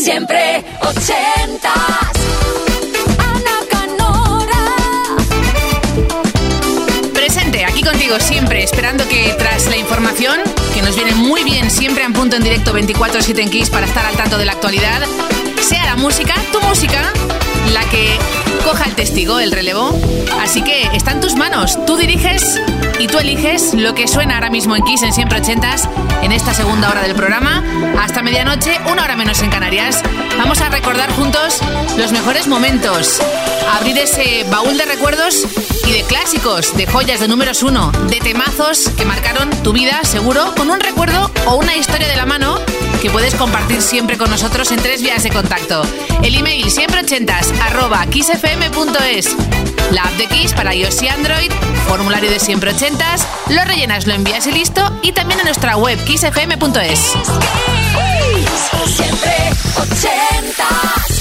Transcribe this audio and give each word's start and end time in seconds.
Siempre 0.00 0.64
ochentas. 0.80 1.74
Ana 3.18 3.58
Canora. 3.68 4.62
Presente, 7.12 7.64
aquí 7.64 7.82
contigo 7.82 8.20
siempre, 8.20 8.62
esperando 8.62 9.06
que 9.08 9.34
tras 9.36 9.66
la 9.66 9.76
información, 9.76 10.40
que 10.72 10.82
nos 10.82 10.94
viene 10.94 11.14
muy 11.16 11.42
bien 11.42 11.68
siempre 11.70 12.04
en 12.04 12.12
punto 12.12 12.36
en 12.36 12.44
directo 12.44 12.72
24-7 12.72 13.38
en 13.40 13.70
para 13.70 13.86
estar 13.86 14.06
al 14.06 14.14
tanto 14.14 14.38
de 14.38 14.46
la 14.46 14.52
actualidad, 14.52 15.02
sea 15.60 15.84
la 15.84 15.96
música, 15.96 16.34
tu 16.52 16.60
música, 16.60 17.12
la 17.72 17.84
que 17.90 18.16
coja 18.68 18.84
el 18.84 18.94
testigo, 18.94 19.40
el 19.40 19.50
relevo. 19.50 19.98
Así 20.42 20.60
que 20.60 20.82
está 20.94 21.12
en 21.12 21.20
tus 21.20 21.36
manos. 21.36 21.78
Tú 21.86 21.96
diriges 21.96 22.60
y 22.98 23.06
tú 23.06 23.18
eliges 23.18 23.72
lo 23.72 23.94
que 23.94 24.06
suena 24.06 24.34
ahora 24.34 24.50
mismo 24.50 24.76
en 24.76 24.84
Kiss 24.84 25.02
en 25.02 25.14
siempre 25.14 25.38
ochentas 25.38 25.88
en 26.20 26.32
esta 26.32 26.52
segunda 26.52 26.90
hora 26.90 27.00
del 27.00 27.14
programa. 27.14 27.64
Hasta 27.98 28.22
medianoche, 28.22 28.78
una 28.92 29.04
hora 29.04 29.16
menos 29.16 29.40
en 29.40 29.48
Canarias. 29.48 30.02
Vamos 30.36 30.60
a 30.60 30.68
recordar 30.68 31.10
juntos 31.12 31.60
los 31.96 32.12
mejores 32.12 32.46
momentos. 32.46 33.22
Abrir 33.78 33.96
ese 33.96 34.44
baúl 34.50 34.76
de 34.76 34.84
recuerdos 34.84 35.46
y 35.86 35.92
de 35.92 36.02
clásicos, 36.02 36.76
de 36.76 36.86
joyas, 36.86 37.20
de 37.20 37.28
números 37.28 37.62
uno, 37.62 37.90
de 38.10 38.20
temazos 38.20 38.90
que 38.98 39.06
marcaron 39.06 39.48
tu 39.62 39.72
vida, 39.72 40.00
seguro, 40.04 40.54
con 40.54 40.68
un 40.68 40.80
recuerdo 40.80 41.30
o 41.46 41.54
una 41.54 41.74
historia 41.74 42.06
de 42.06 42.16
la 42.16 42.26
mano 42.26 42.58
que 43.00 43.10
puedes 43.10 43.34
compartir 43.34 43.80
siempre 43.82 44.18
con 44.18 44.30
nosotros 44.30 44.70
en 44.72 44.80
tres 44.80 45.02
vías 45.02 45.22
de 45.22 45.30
contacto. 45.30 45.82
El 46.22 46.34
email 46.34 46.70
siempre 46.70 47.00
ochentas 47.00 47.52
arroba. 47.62 48.06
La 49.92 50.02
app 50.02 50.12
de 50.12 50.26
Kiss 50.26 50.52
para 50.52 50.74
iOS 50.74 51.02
y 51.02 51.08
Android, 51.08 51.50
formulario 51.86 52.30
de 52.30 52.38
siempre 52.38 52.72
ochentas, 52.72 53.26
lo 53.48 53.64
rellenas, 53.64 54.06
lo 54.06 54.14
envías 54.14 54.46
y 54.46 54.52
listo, 54.52 54.82
y 55.02 55.12
también 55.12 55.40
en 55.40 55.46
nuestra 55.46 55.76
web 55.76 55.98
kissfm.es. 56.04 57.14
Siempre 58.86 59.50
ochentas. 59.76 61.17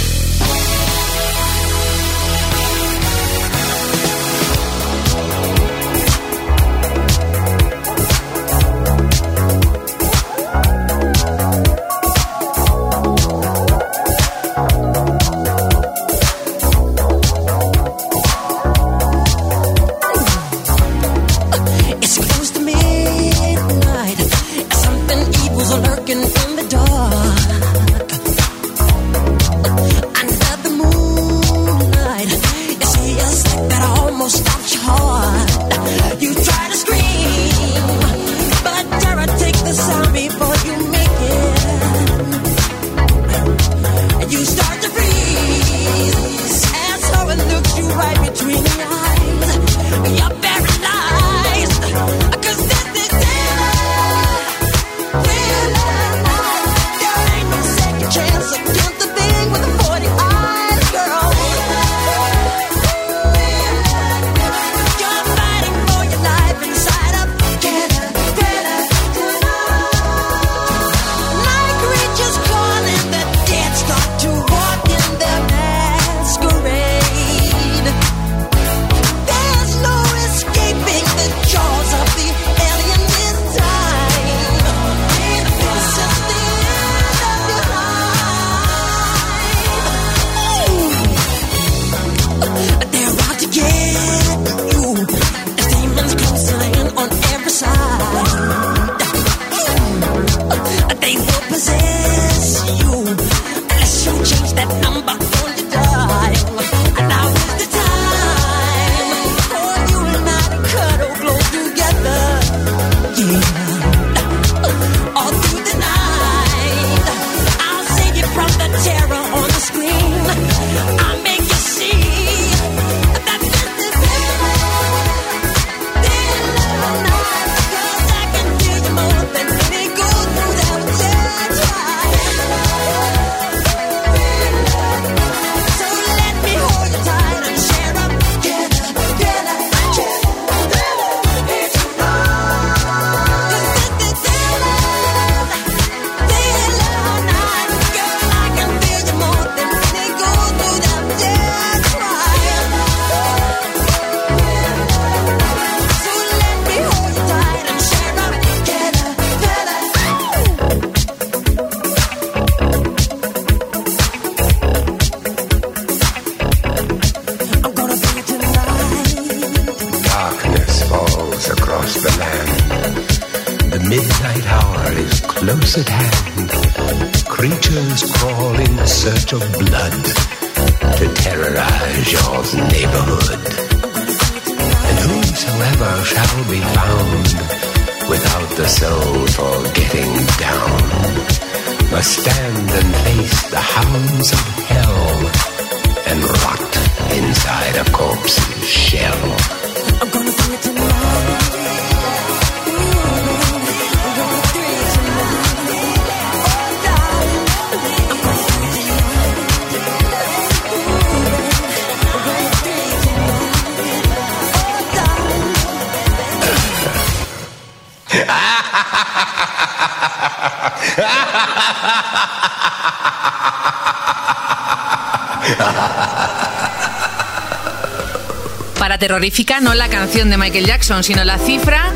Terrorífica, 228.97 229.59
no 229.59 229.73
la 229.73 229.89
canción 229.89 230.29
de 230.29 230.37
Michael 230.37 230.65
Jackson, 230.65 231.03
sino 231.03 231.23
la 231.23 231.37
cifra 231.37 231.93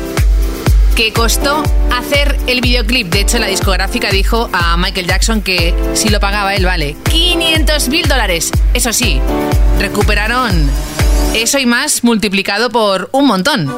que 0.94 1.12
costó 1.12 1.62
hacer 1.90 2.38
el 2.46 2.60
videoclip. 2.60 3.08
De 3.08 3.20
hecho, 3.20 3.38
la 3.38 3.46
discográfica 3.46 4.10
dijo 4.10 4.50
a 4.52 4.76
Michael 4.76 5.06
Jackson 5.06 5.42
que 5.42 5.74
si 5.94 6.08
lo 6.08 6.20
pagaba 6.20 6.54
él, 6.54 6.64
vale, 6.64 6.96
500 7.10 7.88
mil 7.88 8.06
dólares. 8.08 8.50
Eso 8.74 8.92
sí, 8.92 9.20
recuperaron 9.78 10.70
eso 11.34 11.58
y 11.58 11.66
más 11.66 12.04
multiplicado 12.04 12.70
por 12.70 13.08
un 13.12 13.26
montón. 13.26 13.72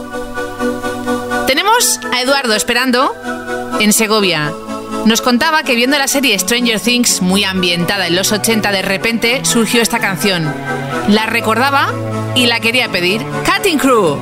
Tenemos 1.46 2.00
a 2.12 2.20
Eduardo 2.20 2.54
esperando 2.54 3.14
en 3.80 3.92
Segovia. 3.92 4.52
Nos 5.04 5.20
contaba 5.20 5.62
que 5.62 5.76
viendo 5.76 5.98
la 5.98 6.08
serie 6.08 6.38
Stranger 6.38 6.80
Things, 6.80 7.20
muy 7.20 7.44
ambientada 7.44 8.06
en 8.06 8.16
los 8.16 8.32
80, 8.32 8.72
de 8.72 8.82
repente 8.82 9.44
surgió 9.44 9.82
esta 9.82 9.98
canción. 9.98 10.52
La 11.08 11.26
recordaba 11.26 11.92
y 12.34 12.46
la 12.46 12.60
quería 12.60 12.90
pedir. 12.90 13.22
Cutting 13.44 13.78
Crew. 13.78 14.18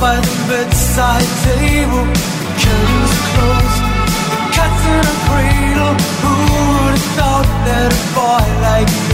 By 0.00 0.14
the 0.14 0.36
bedside 0.46 1.26
table, 1.42 2.04
curtains 2.62 3.14
closed, 3.28 3.82
the 4.30 4.38
cat's 4.54 4.84
in 4.94 5.02
a 5.02 5.16
cradle. 5.26 5.94
Who 6.22 6.34
would 6.38 6.94
have 6.94 7.08
thought 7.18 7.48
that 7.66 7.90
a 7.90 8.02
boy 8.14 8.46
like 8.62 9.07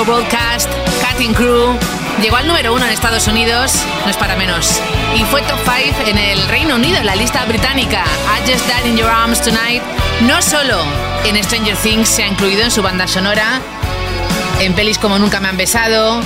disco 0.00 0.04
Broadcast, 0.04 0.70
Cutting 1.02 1.34
Crew. 1.34 1.76
Llegó 2.22 2.36
al 2.36 2.46
número 2.46 2.74
uno 2.74 2.84
en 2.84 2.92
Estados 2.92 3.26
Unidos, 3.26 3.72
no 4.04 4.10
es 4.10 4.16
para 4.16 4.36
menos. 4.36 4.80
Y 5.16 5.24
fue 5.24 5.42
top 5.42 5.58
5 5.64 6.08
en 6.08 6.18
el 6.18 6.48
Reino 6.48 6.76
Unido, 6.76 6.98
en 6.98 7.06
la 7.06 7.16
lista 7.16 7.44
británica. 7.46 8.04
I 8.04 8.50
Just 8.50 8.66
Died 8.66 8.90
in 8.90 8.96
Your 8.96 9.08
Arms 9.08 9.40
Tonight. 9.42 9.82
No 10.22 10.40
solo 10.42 10.76
en 11.24 11.42
Stranger 11.42 11.76
Things 11.76 12.08
se 12.08 12.22
ha 12.22 12.28
incluido 12.28 12.62
en 12.62 12.70
su 12.70 12.82
banda 12.82 13.06
sonora, 13.06 13.60
en 14.60 14.74
pelis 14.74 14.98
como 14.98 15.18
Nunca 15.18 15.40
me 15.40 15.48
han 15.48 15.56
besado, 15.56 16.20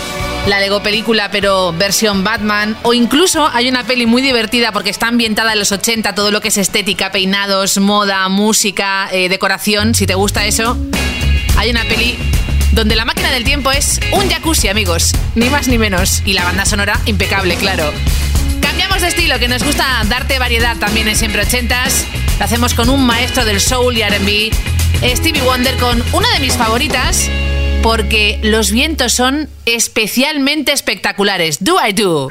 la 0.46 0.60
Lego 0.60 0.82
película 0.82 1.30
pero 1.30 1.72
versión 1.72 2.24
Batman, 2.24 2.76
o 2.82 2.92
incluso 2.92 3.48
hay 3.52 3.68
una 3.68 3.84
peli 3.84 4.06
muy 4.06 4.22
divertida 4.22 4.72
porque 4.72 4.90
está 4.90 5.08
ambientada 5.08 5.52
en 5.52 5.58
los 5.58 5.72
80, 5.72 6.14
todo 6.14 6.30
lo 6.30 6.40
que 6.40 6.48
es 6.48 6.58
estética, 6.58 7.12
peinados, 7.12 7.78
moda, 7.78 8.28
música, 8.28 9.08
eh, 9.12 9.28
decoración, 9.28 9.94
si 9.94 10.06
te 10.06 10.14
gusta 10.14 10.44
eso, 10.44 10.76
hay 11.56 11.70
una 11.70 11.84
peli 11.84 12.33
donde 12.74 12.96
la 12.96 13.04
máquina 13.04 13.30
del 13.30 13.44
tiempo 13.44 13.70
es 13.70 14.00
un 14.12 14.28
jacuzzi, 14.28 14.68
amigos, 14.68 15.12
ni 15.34 15.48
más 15.48 15.68
ni 15.68 15.78
menos. 15.78 16.22
Y 16.24 16.32
la 16.32 16.44
banda 16.44 16.64
sonora 16.64 17.00
impecable, 17.06 17.56
claro. 17.56 17.92
Cambiamos 18.60 19.00
de 19.00 19.08
estilo, 19.08 19.38
que 19.38 19.48
nos 19.48 19.62
gusta 19.62 20.02
darte 20.08 20.38
variedad 20.38 20.76
también 20.76 21.06
en 21.08 21.16
siempre 21.16 21.42
ochentas. 21.42 22.04
Lo 22.38 22.44
hacemos 22.44 22.74
con 22.74 22.88
un 22.90 23.06
maestro 23.06 23.44
del 23.44 23.60
soul 23.60 23.96
y 23.96 24.02
RB, 24.02 24.52
Stevie 25.16 25.42
Wonder, 25.42 25.76
con 25.76 26.02
una 26.12 26.28
de 26.32 26.40
mis 26.40 26.54
favoritas, 26.54 27.30
porque 27.82 28.40
los 28.42 28.72
vientos 28.72 29.12
son 29.12 29.48
especialmente 29.66 30.72
espectaculares. 30.72 31.62
Do 31.62 31.76
I 31.86 31.92
do? 31.92 32.28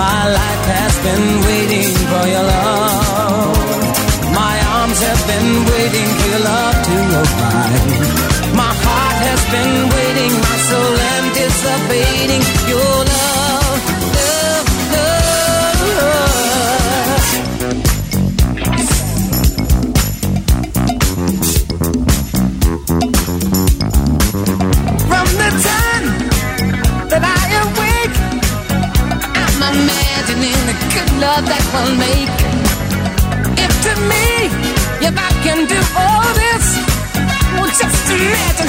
My 0.00 0.22
life 0.40 0.64
has 0.76 0.94
been 1.06 1.26
waiting 1.48 1.92
for 2.10 2.24
your 2.34 2.44
love. 2.52 3.56
My 4.40 4.56
arms 4.78 5.00
have 5.08 5.22
been 5.32 5.50
waiting 5.72 6.08
for 6.18 6.28
your 6.32 6.44
love 6.50 6.76
to 6.88 6.96
open. 7.20 7.99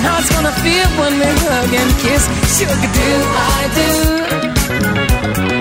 hearts 0.04 0.30
gonna 0.34 0.52
feel 0.64 0.88
when 1.00 1.14
we 1.20 1.30
hug 1.46 1.74
and 1.82 1.92
kiss. 2.04 2.24
Sugar, 2.58 2.76
do 2.98 3.10
I 3.36 3.62
do? 5.58 5.61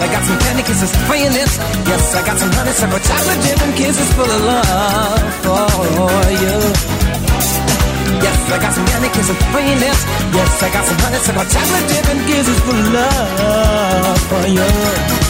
I 0.00 0.06
got 0.08 0.24
some 0.24 0.38
candy 0.40 0.62
kisses 0.62 0.92
for 1.06 1.14
your 1.14 1.30
lips. 1.30 1.58
Yes, 1.84 2.14
I 2.16 2.24
got 2.24 2.38
some 2.38 2.50
honey, 2.52 2.72
separate 2.72 3.04
chocolate 3.04 3.40
dip 3.44 3.60
and 3.60 3.74
kisses 3.76 4.10
full 4.16 4.30
of 4.30 4.40
love 4.48 5.22
for 5.44 6.24
you. 6.40 6.56
Yes, 8.24 8.38
I 8.48 8.58
got 8.64 8.72
some 8.72 8.86
candy 8.86 9.08
kisses 9.12 9.36
for 9.52 9.60
your 9.60 9.76
lips. 9.76 10.02
Yes, 10.32 10.62
I 10.62 10.68
got 10.72 10.84
some 10.88 10.98
honey, 11.04 11.18
separate 11.20 11.50
chocolate 11.52 11.86
dip 11.92 12.06
and 12.12 12.20
kisses 12.26 12.58
full 12.64 12.80
of 12.80 12.88
love 12.96 14.20
for 14.30 14.44
you. 14.48 15.29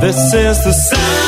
This 0.00 0.34
is 0.34 0.62
the 0.62 0.72
sound. 0.72 1.25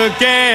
again. 0.00 0.49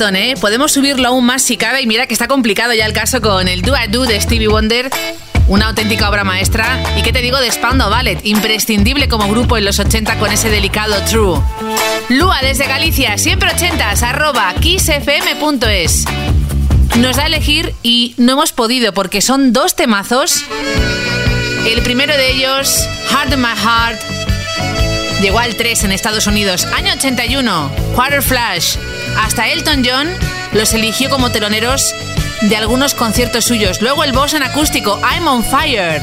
¿eh? 0.00 0.34
Podemos 0.40 0.72
subirlo 0.72 1.08
aún 1.08 1.24
más 1.24 1.42
si 1.42 1.56
cabe 1.56 1.80
y 1.80 1.86
mira 1.86 2.06
que 2.06 2.14
está 2.14 2.26
complicado 2.26 2.72
ya 2.74 2.84
el 2.84 2.92
caso 2.92 3.20
con 3.20 3.46
el 3.46 3.62
Do 3.62 3.74
I 3.76 3.88
Do 3.88 4.04
de 4.04 4.20
Stevie 4.20 4.48
Wonder. 4.48 4.90
Una 5.46 5.68
auténtica 5.68 6.08
obra 6.08 6.24
maestra. 6.24 6.82
¿Y 6.96 7.02
qué 7.02 7.12
te 7.12 7.20
digo 7.20 7.38
de 7.38 7.50
Spandau 7.50 7.90
Ballet? 7.90 8.18
Imprescindible 8.24 9.08
como 9.08 9.28
grupo 9.28 9.56
en 9.56 9.64
los 9.64 9.78
80 9.78 10.18
con 10.18 10.32
ese 10.32 10.50
delicado 10.50 10.96
true. 11.08 11.40
Lua 12.08 12.38
desde 12.42 12.66
Galicia, 12.66 13.16
siempre 13.18 13.50
80s, 13.50 14.02
arroba 14.02 14.52
kissfm.es. 14.60 16.04
Nos 16.96 17.16
da 17.16 17.22
a 17.22 17.26
elegir 17.26 17.72
y 17.82 18.14
no 18.16 18.32
hemos 18.32 18.52
podido 18.52 18.92
porque 18.92 19.20
son 19.20 19.52
dos 19.52 19.76
temazos. 19.76 20.44
El 21.66 21.82
primero 21.82 22.16
de 22.16 22.32
ellos, 22.32 22.88
Hard 23.12 23.36
My 23.36 23.54
Heart, 23.56 24.00
llegó 25.22 25.38
al 25.38 25.54
3 25.54 25.84
en 25.84 25.92
Estados 25.92 26.26
Unidos, 26.26 26.64
año 26.74 26.92
81, 26.94 27.70
Quarter 27.94 28.22
Flash. 28.22 28.76
Hasta 29.18 29.48
Elton 29.48 29.82
John 29.84 30.08
los 30.52 30.72
eligió 30.74 31.10
como 31.10 31.30
teloneros 31.30 31.94
de 32.42 32.56
algunos 32.56 32.94
conciertos 32.94 33.44
suyos. 33.44 33.80
Luego 33.80 34.04
el 34.04 34.12
boss 34.12 34.34
en 34.34 34.42
acústico, 34.42 35.00
I'm 35.02 35.26
on 35.26 35.44
fire. 35.44 36.02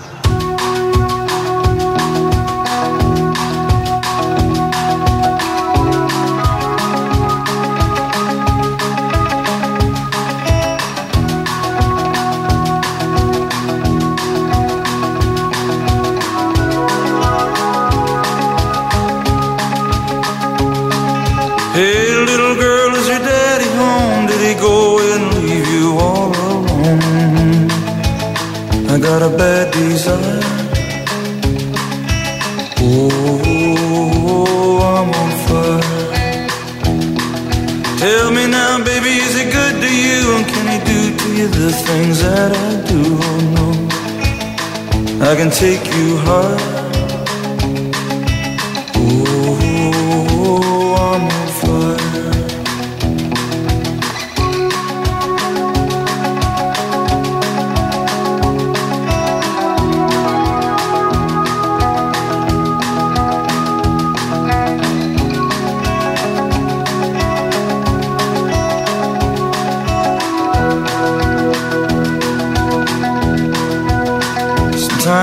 got 29.11 29.23
a 29.23 29.37
bad 29.37 29.73
desire. 29.73 30.39
Oh, 32.79 33.97
I'm 34.93 35.09
on 35.21 35.31
fire. 35.45 36.07
Tell 37.99 38.27
me 38.31 38.43
now, 38.47 38.77
baby, 38.85 39.13
is 39.25 39.35
it 39.41 39.49
good 39.51 39.75
to 39.83 39.89
you? 40.05 40.19
And 40.35 40.45
can 40.53 40.65
I 40.75 40.77
do 40.91 40.99
to 41.21 41.27
you 41.37 41.47
the 41.49 41.71
things 41.87 42.17
that 42.21 42.51
I 42.67 42.71
do? 42.91 43.01
Oh, 43.27 43.39
no, 43.57 43.67
I 45.29 45.31
can 45.35 45.49
take 45.51 45.83
you 45.97 46.07
high. 46.27 46.70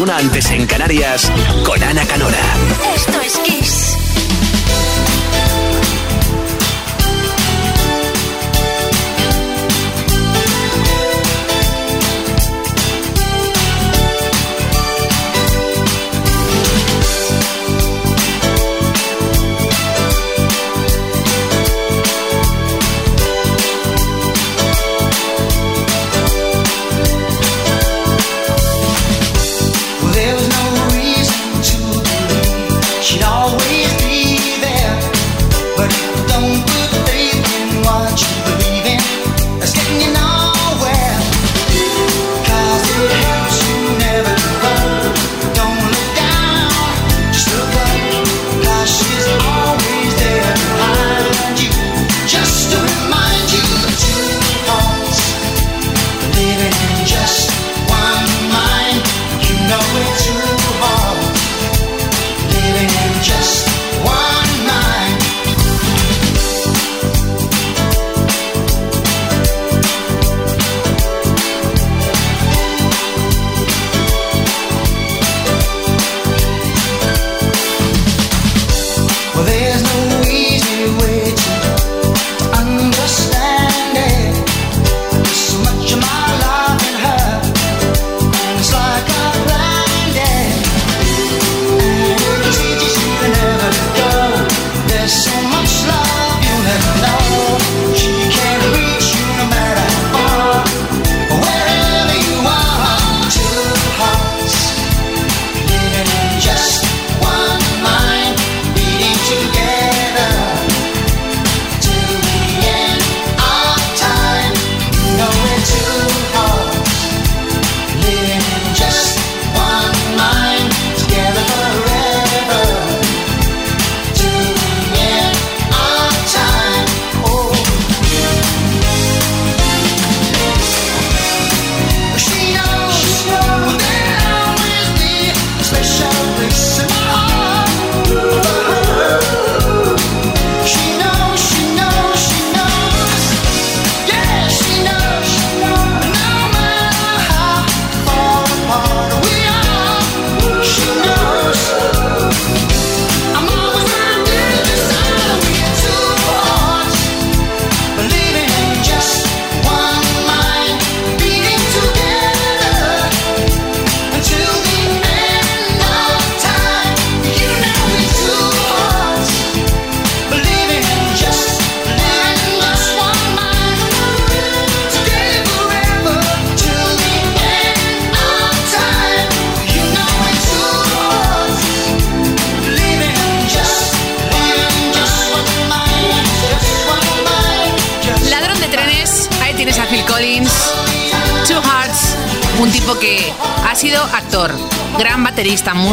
una 0.00 0.16
antes 0.16 0.50
en 0.50 0.66
Canarias, 0.66 1.30
con 1.64 1.82
Ana 1.82 2.04
Canora. 2.06 2.95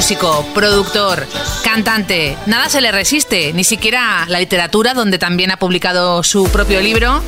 músico, 0.04 0.46
productor, 0.54 1.26
cantante. 1.64 2.36
Nada 2.46 2.68
se 2.68 2.82
le 2.82 2.92
resiste, 2.92 3.54
ni 3.54 3.64
siquiera 3.64 4.26
la 4.28 4.40
literatura, 4.40 4.94
donde 4.94 5.18
también 5.18 5.50
ha 5.50 5.56
publicado 5.56 6.24
su 6.24 6.50
propio 6.50 6.82
libro, 6.82 7.22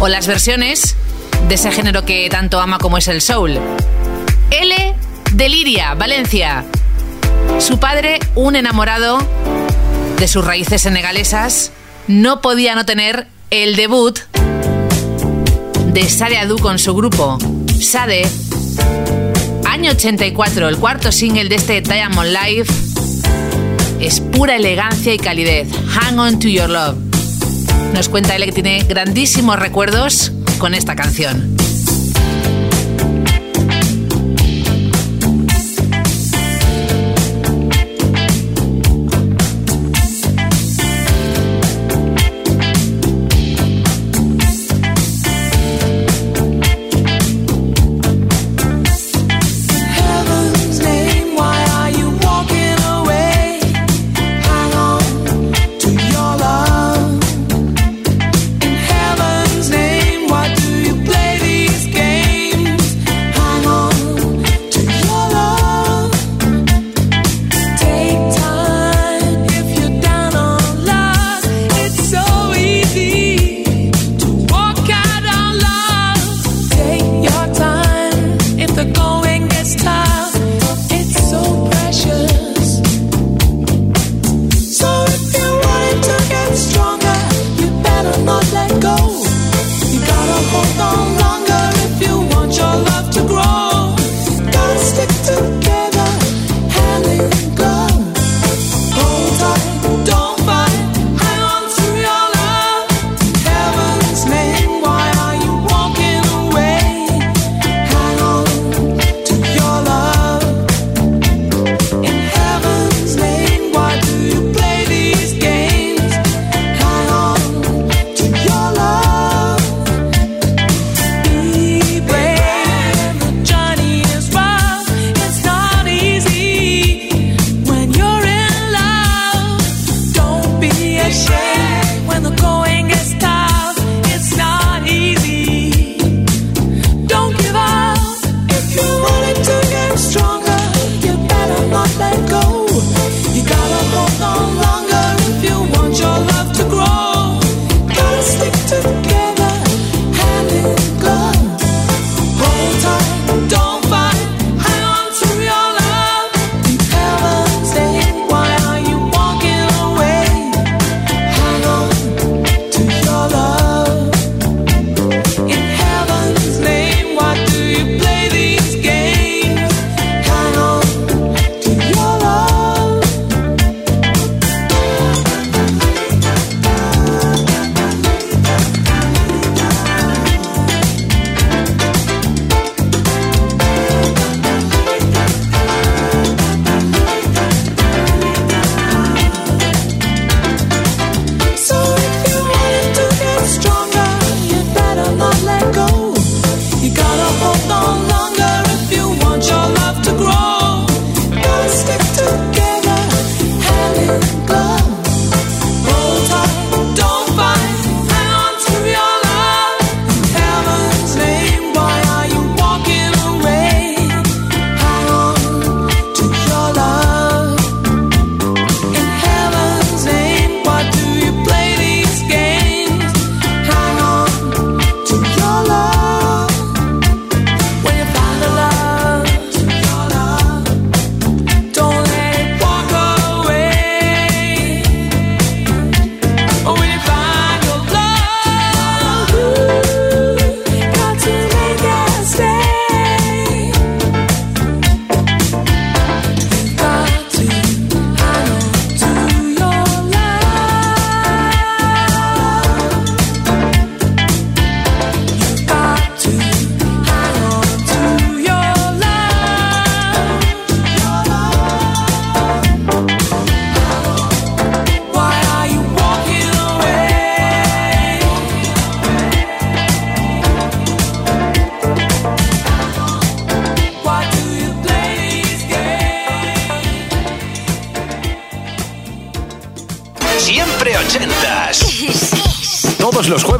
o 0.00 0.08
las 0.08 0.26
versiones 0.26 0.96
de 1.46 1.54
ese 1.54 1.70
género 1.70 2.04
que 2.04 2.28
tanto 2.30 2.58
ama 2.58 2.78
como 2.78 2.98
es 2.98 3.06
el 3.06 3.22
soul. 3.22 3.60
L. 4.50 4.94
Deliria, 5.34 5.94
Valencia. 5.94 6.64
Su 7.60 7.78
padre, 7.78 8.18
un 8.34 8.56
enamorado 8.56 9.18
de 10.18 10.26
sus 10.26 10.44
raíces 10.44 10.82
senegalesas, 10.82 11.70
no 12.08 12.40
podía 12.40 12.74
no 12.74 12.84
tener 12.84 13.28
el 13.50 13.76
debut 13.76 14.18
de 15.92 16.08
Sade 16.08 16.38
Adu 16.38 16.58
con 16.58 16.80
su 16.80 16.92
grupo, 16.92 17.38
Sade 17.80 18.28
Año 19.78 19.90
84, 19.90 20.70
el 20.70 20.78
cuarto 20.78 21.12
single 21.12 21.50
de 21.50 21.56
este 21.56 21.82
Diamond 21.82 22.30
Life 22.30 22.72
es 24.00 24.20
pura 24.20 24.56
elegancia 24.56 25.12
y 25.12 25.18
calidez. 25.18 25.68
Hang 25.90 26.18
on 26.18 26.38
to 26.38 26.48
your 26.48 26.70
love. 26.70 26.96
Nos 27.92 28.08
cuenta 28.08 28.34
él 28.36 28.46
que 28.46 28.52
tiene 28.52 28.82
grandísimos 28.84 29.58
recuerdos 29.58 30.32
con 30.56 30.72
esta 30.72 30.96
canción. 30.96 31.54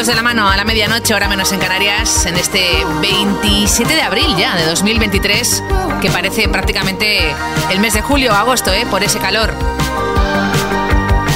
Camino 0.00 0.06
juntos 0.06 0.06
de 0.06 0.14
la 0.14 0.22
mano 0.22 0.48
a 0.48 0.56
la 0.56 0.64
medianoche, 0.64 1.12
hora 1.12 1.28
menos 1.28 1.52
en 1.52 1.60
Canarias, 1.60 2.24
en 2.24 2.36
este 2.36 2.84
27 3.02 3.94
de 3.94 4.00
abril 4.00 4.34
ya 4.38 4.56
de 4.56 4.64
2023, 4.64 5.62
que 6.00 6.10
parece 6.10 6.48
prácticamente 6.48 7.34
el 7.70 7.80
mes 7.80 7.92
de 7.92 8.00
julio 8.00 8.32
o 8.32 8.34
agosto, 8.34 8.72
¿eh? 8.72 8.86
por 8.90 9.02
ese 9.02 9.18
calor. 9.18 9.52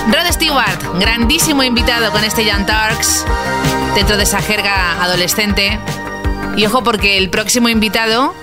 Rod 0.08 0.32
Stewart, 0.32 0.98
grandísimo 0.98 1.62
invitado 1.62 2.10
con 2.10 2.24
este 2.24 2.46
Young 2.46 2.64
Turks, 2.64 3.26
dentro 3.94 4.16
de 4.16 4.22
esa 4.22 4.40
jerga 4.40 5.02
adolescente. 5.02 5.78
Y 6.56 6.64
ojo 6.64 6.82
porque 6.82 7.18
el 7.18 7.28
próximo 7.28 7.68
invitado, 7.68 8.34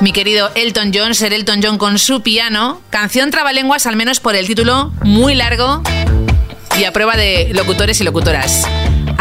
mi 0.00 0.12
querido 0.12 0.50
Elton 0.54 0.92
John, 0.94 1.14
ser 1.14 1.34
Elton 1.34 1.60
John 1.62 1.76
con 1.76 1.98
su 1.98 2.22
piano, 2.22 2.80
canción 2.88 3.30
trabalenguas 3.30 3.86
al 3.86 3.96
menos 3.96 4.18
por 4.18 4.34
el 4.34 4.46
título, 4.46 4.92
muy 5.02 5.34
largo, 5.34 5.82
y 6.78 6.84
a 6.84 6.92
prueba 6.92 7.16
de 7.16 7.50
locutores 7.52 8.00
y 8.00 8.04
locutoras. 8.04 8.66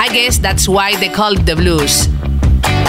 I 0.02 0.10
guess 0.12 0.42
that's 0.42 0.68
why 0.68 0.96
they 0.96 1.10
call 1.10 1.38
it 1.38 1.46
the 1.46 1.54
blues. 1.54 2.10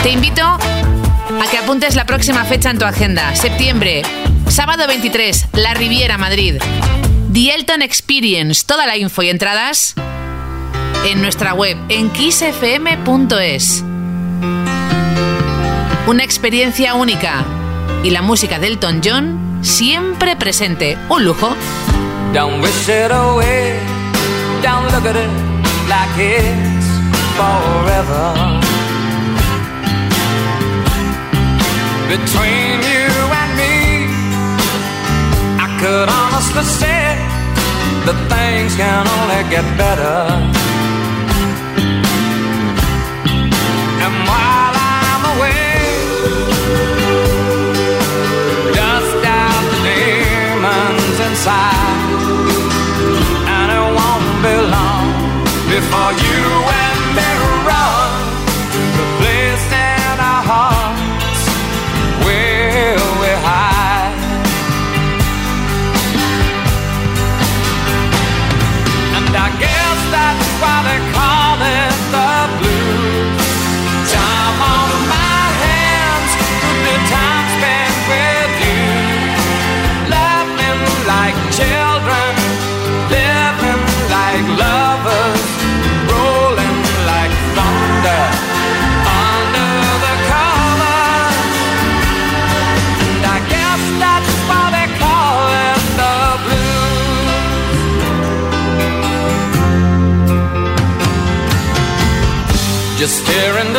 Te 0.02 0.12
invito 0.12 0.42
a 0.42 1.50
que 1.50 1.58
apuntes 1.58 1.94
la 1.94 2.06
próxima 2.06 2.42
fecha 2.46 2.70
en 2.70 2.78
tu 2.78 2.86
agenda. 2.86 3.36
Septiembre, 3.36 4.00
sábado 4.48 4.86
23, 4.86 5.48
La 5.52 5.74
Riviera, 5.74 6.16
Madrid. 6.16 6.54
The 7.30 7.54
Elton 7.54 7.82
Experience. 7.82 8.64
Toda 8.64 8.86
la 8.86 8.96
info 8.96 9.22
y 9.22 9.28
entradas 9.28 9.94
en 11.06 11.20
nuestra 11.20 11.52
web, 11.52 11.76
en 11.90 12.08
kissfm.es. 12.08 13.84
Una 16.06 16.24
experiencia 16.24 16.94
única. 16.94 17.44
Y 18.04 18.10
la 18.10 18.22
música 18.22 18.58
de 18.58 18.68
Elton 18.68 19.02
John 19.04 19.58
siempre 19.60 20.34
presente. 20.36 20.96
Un 21.10 21.26
lujo. 21.26 21.54
Forever. 27.39 28.26
Between 32.14 32.76
you 32.93 33.09
and 33.41 33.51
me, 33.61 33.76
I 35.64 35.68
could 35.80 36.09
honestly 36.20 36.64
say 36.80 37.05
that 38.07 38.18
things 38.33 38.72
can 38.76 39.05
only 39.16 39.43
get 39.55 39.66
better. 39.83 40.18
And 44.05 44.14
while 44.28 44.74
I'm 44.99 45.22
away, 45.35 45.72
dust 48.76 49.22
out 49.41 49.62
the 49.72 49.78
demons 49.89 51.18
inside 51.28 51.93
and 53.55 53.68
it 53.78 53.87
won't 53.99 54.28
be 54.45 54.55
long 54.76 55.07
before 55.74 56.12
you 56.26 56.72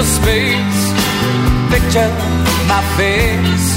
space. 0.03 0.81
Picture 1.71 2.11
my 2.67 2.81
face 2.97 3.67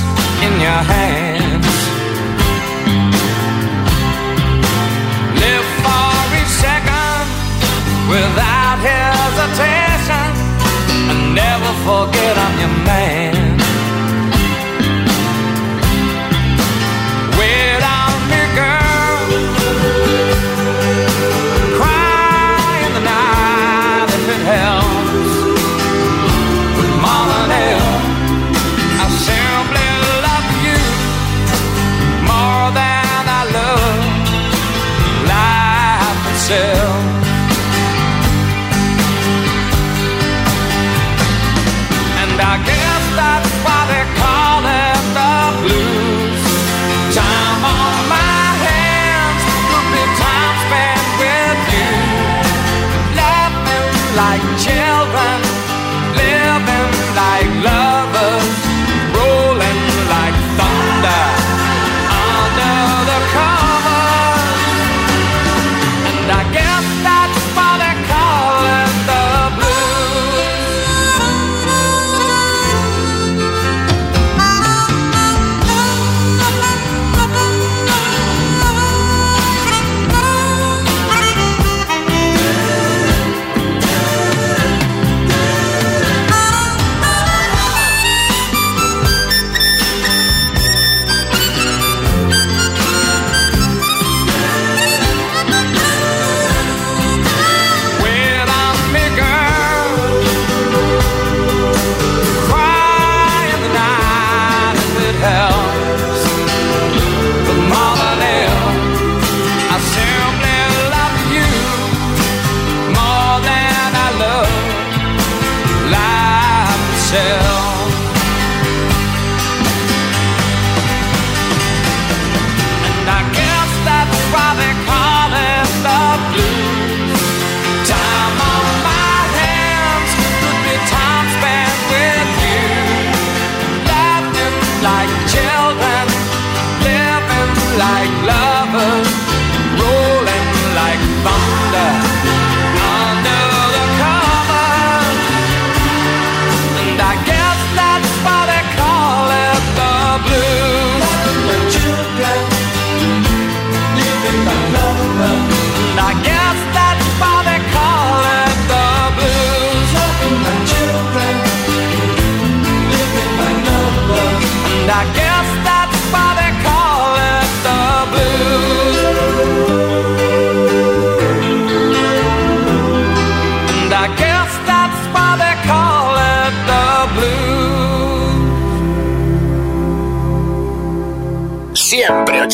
in 0.45 0.53
your 0.61 0.83
hands. 0.95 1.77
Live 5.43 5.69
for 5.83 6.11
each 6.39 6.53
second 6.67 7.27
without 8.11 8.79
hesitation. 8.91 10.29
And 11.11 11.35
never 11.35 11.73
forget 11.87 12.35
I'm 12.45 12.55
your 12.63 12.75
man. 12.85 13.36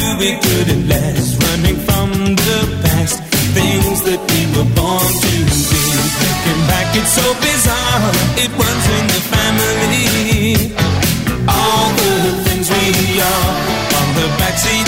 will 0.00 0.18
be 0.18 0.32
good 0.46 0.68
at 0.74 0.82
last, 0.88 1.42
running 1.44 1.78
from 1.86 2.10
the 2.34 2.58
past, 2.82 3.22
things 3.54 4.02
that 4.02 4.20
we 4.30 4.40
were 4.54 4.70
born 4.74 5.10
to 5.24 5.32
be. 5.50 5.84
Looking 6.24 6.62
back, 6.70 6.88
it's 6.98 7.12
so 7.20 7.26
bizarre, 7.44 8.10
it 8.42 8.50
runs 8.60 8.86
in 8.96 9.04
the 9.14 9.20
family. 9.34 10.06
All 11.46 11.88
the 12.00 12.14
things 12.46 12.66
we 12.70 13.20
are 13.20 13.50
on 13.98 14.08
the 14.18 14.26
backseat. 14.40 14.83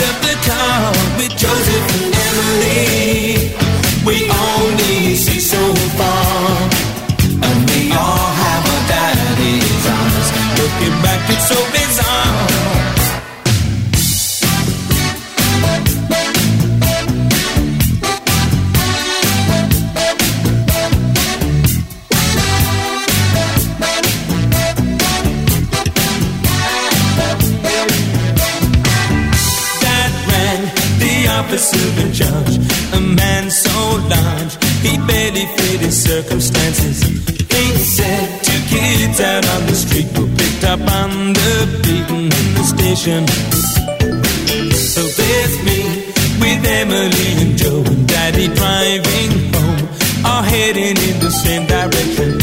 station. 42.97 43.27
So 44.73 45.03
there's 45.03 45.55
me 45.65 45.81
with 46.41 46.65
Emily 46.65 47.29
and 47.43 47.59
Joe 47.59 47.83
and 47.85 48.09
Daddy 48.09 48.49
driving 48.49 49.33
home, 49.55 49.89
all 50.25 50.43
heading 50.43 50.97
in 50.97 51.17
the 51.21 51.31
same 51.31 51.67
direction. 51.67 52.41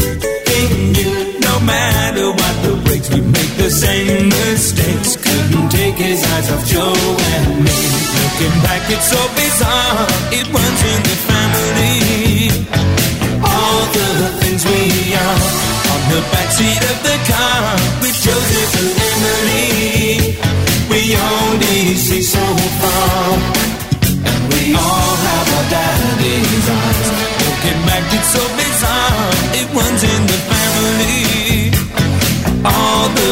In 0.58 0.94
you, 0.94 1.40
no 1.40 1.54
matter 1.60 2.30
what 2.30 2.54
the 2.62 2.72
brakes, 2.84 3.10
we 3.10 3.20
make 3.20 3.52
the 3.56 3.70
same 3.70 4.28
mistakes. 4.28 5.16
Couldn't 5.16 5.70
take 5.70 5.96
his 5.96 6.22
eyes 6.22 6.50
off 6.52 6.64
Joe 6.66 6.94
and 7.34 7.64
me. 7.64 7.78
Looking 8.18 8.56
back, 8.62 8.82
it's 8.94 9.08
so 9.10 9.20
bizarre. 9.34 10.06
It 10.38 10.46
runs 10.54 10.80
in 10.92 11.00
the 11.10 11.16
family. 11.30 11.94
All 13.42 13.82
the 13.96 14.08
things 14.40 14.62
we 14.64 15.14
are 15.18 15.40
on 15.92 16.00
the 16.12 16.20
backseat 16.32 16.80
of 16.92 16.98
the 17.02 17.16
car 17.30 17.62
with 18.00 18.16
Joseph 18.22 19.03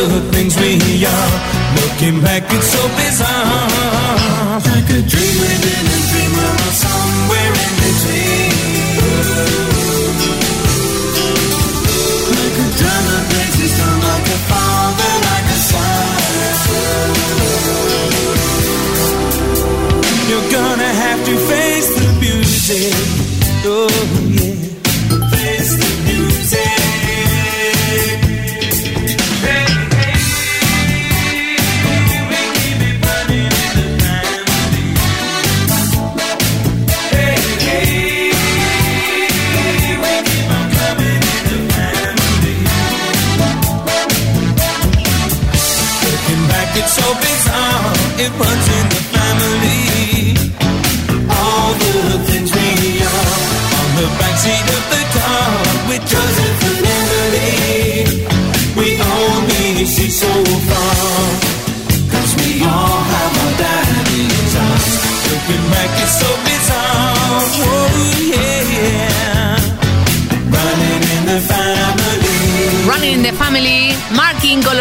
the 0.09 0.21
things 0.33 0.57
we 0.59 1.05
are. 1.05 1.33
Looking 1.81 2.21
back, 2.21 2.43
it's 2.51 2.67
so 2.67 2.83
bizarre. 2.97 4.61
Like 4.71 4.91
a 4.91 5.03
dream 5.03 5.37
within 5.41 5.87
a 5.87 5.92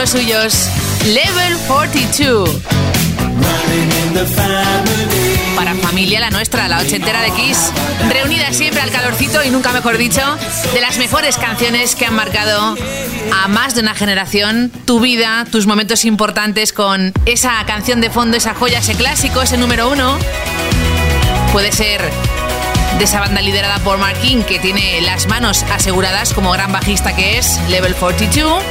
los 0.02 0.10
suyos. 0.10 0.68
Level 1.06 1.58
42. 1.68 2.50
Running 2.50 3.92
in 4.08 4.14
the 4.16 4.26
family. 4.26 5.56
Para 5.56 5.76
familia 5.76 6.20
la 6.20 6.32
nuestra, 6.32 6.68
la 6.68 6.80
ochentera 6.80 7.22
de 7.22 7.30
Kiss, 7.32 7.72
reunida 8.10 8.52
siempre 8.52 8.82
al 8.82 8.90
calorcito 8.90 9.44
y 9.44 9.52
nunca 9.52 9.72
mejor 9.72 10.00
dicho, 10.00 10.22
de 10.74 10.82
las 10.82 10.98
mejores 10.98 11.38
canciones 11.38 11.96
que 11.96 12.08
han 12.08 12.16
marcado 12.16 12.76
a 13.44 13.48
más 13.48 13.76
de 13.76 13.82
una 13.82 13.94
generación, 13.94 14.72
tu 14.86 15.00
vida, 15.00 15.46
tus 15.52 15.68
momentos 15.68 16.04
importantes 16.06 16.74
con 16.74 17.14
esa 17.28 17.64
canción 17.68 18.02
de 18.02 18.10
fondo, 18.10 18.38
esa 18.38 18.56
joya, 18.56 18.80
ese 18.80 18.96
clásico, 18.96 19.44
ese 19.44 19.58
número 19.58 19.88
uno. 19.92 20.18
Puede 21.52 21.72
ser 21.72 22.02
de 22.98 23.04
esa 23.04 23.20
banda 23.20 23.42
liderada 23.42 23.78
por 23.80 24.00
Mark 24.00 24.18
King, 24.20 24.42
que 24.42 24.58
tiene 24.58 25.00
las 25.02 25.28
manos 25.28 25.62
aseguradas 25.72 26.34
como 26.34 26.52
gran 26.52 26.72
bajista 26.72 27.16
que 27.16 27.38
es, 27.38 27.60
Level 27.70 27.94
42. 27.94 28.64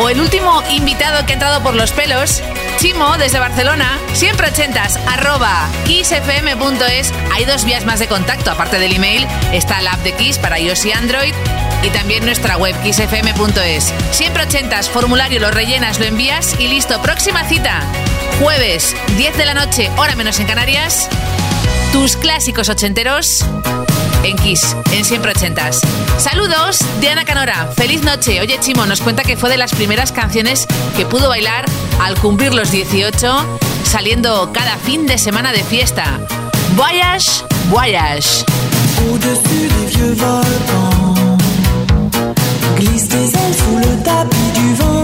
O 0.00 0.08
el 0.08 0.18
último 0.18 0.62
invitado 0.70 1.26
que 1.26 1.32
ha 1.32 1.34
entrado 1.34 1.62
por 1.62 1.74
los 1.74 1.92
pelos, 1.92 2.42
Chimo, 2.78 3.18
desde 3.18 3.38
Barcelona, 3.38 3.98
siempre 4.14 4.48
ochentas, 4.48 4.98
arroba 5.06 5.68
kissfm.es. 5.84 7.12
Hay 7.34 7.44
dos 7.44 7.66
vías 7.66 7.84
más 7.84 7.98
de 7.98 8.08
contacto, 8.08 8.50
aparte 8.50 8.78
del 8.78 8.94
email, 8.94 9.26
está 9.52 9.82
la 9.82 9.92
app 9.92 10.00
de 10.00 10.12
Kiss 10.12 10.38
para 10.38 10.58
iOS 10.58 10.86
y 10.86 10.92
Android 10.92 11.34
y 11.82 11.90
también 11.90 12.24
nuestra 12.24 12.56
web 12.56 12.74
kissfm.es. 12.82 13.92
Siempre 14.10 14.44
ochentas, 14.44 14.88
formulario 14.88 15.38
lo 15.38 15.50
rellenas, 15.50 15.98
lo 15.98 16.06
envías 16.06 16.58
y 16.58 16.68
listo. 16.68 17.02
Próxima 17.02 17.44
cita, 17.44 17.82
jueves, 18.40 18.96
10 19.18 19.36
de 19.36 19.44
la 19.44 19.52
noche, 19.52 19.90
hora 19.98 20.16
menos 20.16 20.40
en 20.40 20.46
Canarias. 20.46 21.10
Tus 21.92 22.16
clásicos 22.16 22.70
ochenteros 22.70 23.44
en 24.24 24.36
Kiss, 24.36 24.76
en 24.92 25.04
Siempre 25.04 25.32
Ochentas. 25.32 25.80
Saludos 26.18 26.78
de 27.00 27.08
Ana 27.08 27.24
Canora. 27.24 27.70
Feliz 27.76 28.02
noche. 28.02 28.40
Oye, 28.40 28.58
Chimo, 28.60 28.86
nos 28.86 29.00
cuenta 29.00 29.22
que 29.22 29.36
fue 29.36 29.50
de 29.50 29.56
las 29.56 29.72
primeras 29.74 30.12
canciones 30.12 30.66
que 30.96 31.06
pudo 31.06 31.28
bailar 31.28 31.64
al 32.00 32.18
cumplir 32.18 32.54
los 32.54 32.70
18, 32.70 33.58
saliendo 33.84 34.52
cada 34.52 34.76
fin 34.76 35.06
de 35.06 35.18
semana 35.18 35.52
de 35.52 35.64
fiesta. 35.64 36.18
Voyage, 36.76 37.44
voyage. 37.70 38.44
Le. 44.80 44.99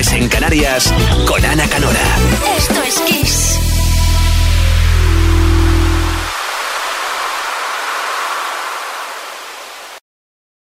En 0.00 0.28
Canarias, 0.28 0.89